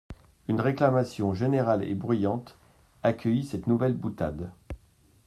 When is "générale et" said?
1.35-1.93